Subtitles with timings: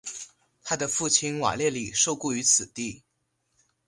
[0.63, 3.03] 他的父亲瓦列里受雇于此地。